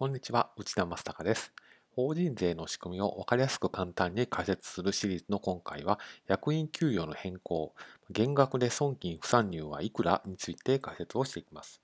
[0.00, 1.52] こんにちは、内田正孝です。
[1.94, 7.74] 法人税の仕組みを分かりやすく簡単に解説するシリーズの今回は、役員給与の変更、
[8.08, 11.82] 減額で損金不参入はいくらについて解説をしていきます。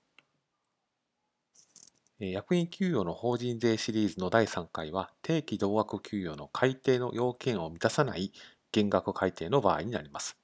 [2.17, 8.31] 役員給与の法人税シリーズの第3回は、定期同額給与の改定の要件を満たさない
[8.71, 10.39] 減額改定の場合になります。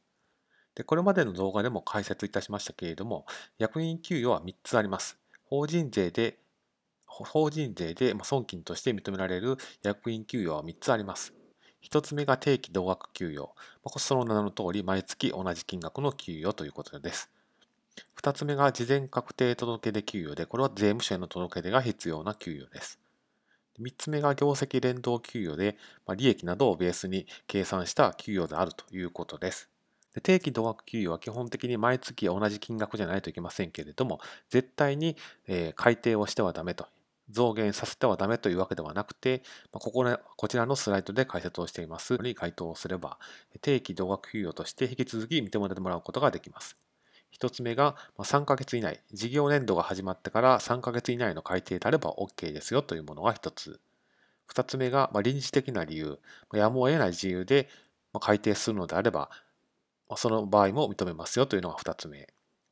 [0.75, 3.25] でこれまでの動画でも解説いたしましたけれども、
[3.57, 5.17] 役員給与は3つあります。
[5.45, 6.42] 法人税で、
[7.23, 11.33] 法人税で損金として認められる役員給与は3つあります。
[11.83, 13.53] 1つ目が定期同額給与。
[13.97, 17.29] その名の通り、毎月同じ金額の給与ということです。
[18.21, 22.99] 2つ目が事前確定届出給与で、これは税務署への届け出が必要な給与です。
[23.79, 25.77] 3つ目が業績連動給与で、
[26.15, 29.69] 利益などをベースに計算した給与であるということです。
[30.21, 34.19] 定期同額給与は基本的に毎月同じ金額じゃないといけませんけれども、
[34.49, 35.17] 絶対に、
[35.75, 36.87] 改定をしてはダメと、
[37.33, 39.43] 増減させてはダメというわけではなくて、
[39.73, 43.19] ま、ここ、ね、こちらのスライドで解説をしていますに該当すれば、
[43.61, 46.77] 定期同額給与として引き続き認めてもらうことができます。
[47.31, 53.79] 1つ目が3ヶ月以内、事業年度が始まってから3ヶ月以内の改定であれば OK ですよというものが1つ。
[54.47, 56.19] 2つ目が臨時的な理由、
[56.53, 57.69] やむを得ない自由で
[58.21, 59.29] 改定するのであれば、
[60.17, 62.27] その場合も認めますよというのが2つ目。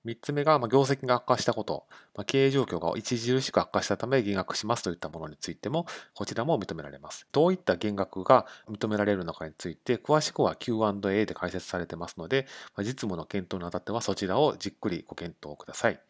[0.05, 1.85] 3つ目が、業績が悪化したこと、
[2.25, 5.85] 経営状況が著しく悪化したため減額しますといったものについても、
[6.15, 7.27] こちらも認められます。
[7.31, 12.47] どういった減額が認められるのかについて、詳しくは Q&A で解説されてますので、
[12.79, 16.01] 実務の検討にあたってはそちらをじっくりご検討ください。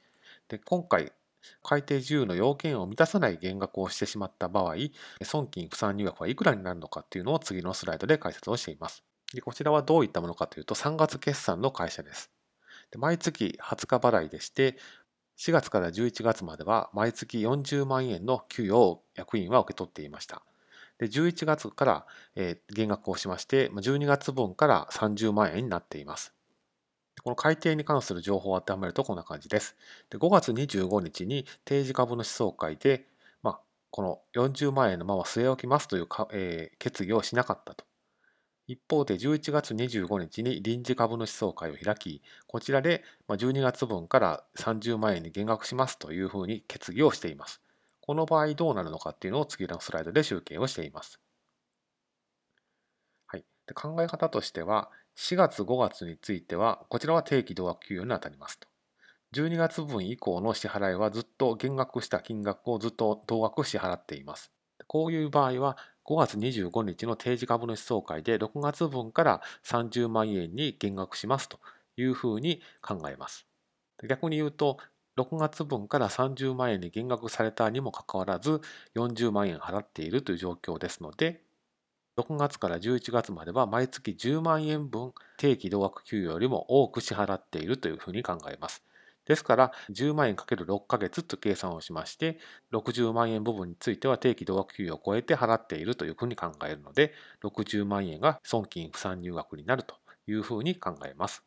[0.47, 1.11] で今回、
[1.63, 4.75] 改定自由の要件を満たさない減額をしてしまった場合、
[5.23, 9.03] 損金不算入額はいくらになるのかっていうのを次のスライドで解説をしています。
[9.33, 12.29] でこちらはどういったものかというと、3月決算の会社です。
[12.97, 14.77] 毎月20日払いでして、
[15.37, 20.43] 4月から11月までは毎月40万円の給与を役員は受け取っていました。
[20.99, 22.05] で11月から、
[22.73, 26.33] 減額をしまして、12月分から30万円になっています。
[27.23, 29.75] この改定に関する情報を当てはめるとこんな感じです。
[30.09, 33.07] で5月25日に定時株主総会で、
[33.43, 33.59] まあ、
[33.91, 37.85] この40万円のまま据え置きますというか、えー、決議をしなかったと。
[38.71, 47.61] 一方で11月25日に臨時株主総会を開き、こちらで12月分から30万円に減額しますというふうに決議をしています。
[47.99, 51.19] この場合どうなるのかっていうのを次のスライドで集計をしています。
[53.27, 58.69] はい、で考え方としては、4月5月については、こちらは定期同額給与にあたりますと。
[59.33, 64.51] 12月分以降の支払いはずっと減額した金額をずっと同額支払っています。
[64.87, 65.77] こういう場合は
[66.11, 71.57] 5月25日の定時株主総会で6月分から30万円に減額しますと
[71.95, 73.47] いうふうに考えます。
[74.09, 74.77] 逆に言うと、
[75.15, 78.59] 6月分から30万円に減額されたにもかかわらず
[78.95, 81.45] 40万円払っているという状況ですので、
[82.17, 88.83] 6月から11月までは毎月10万円分定期同額給与よりも多く支払っているというふうに考えます。
[89.31, 92.37] ですから、10万円 ×6 ヶ月と計算をしまして、
[92.69, 99.95] 60万円部分については定期同額給与を超えて払っているというふうに考えるので、60万円が損金不算入額になると
[100.27, 101.45] いうふうに考えます。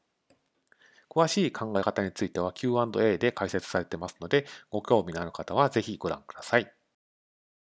[1.09, 6.75] 詳しい考え方については Q&A で解説されてますので、ご興味のある方はぜひご覧ください。